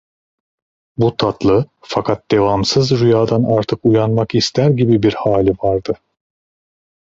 [0.97, 5.97] Bu tatlı, fakat devamsız rüyadan artık uyanmak ister gibi bir hali vardı.